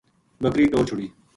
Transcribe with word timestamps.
بکر 0.41 0.59
ی 0.61 0.65
ٹور 0.71 0.83
چھُڑی 0.87 1.07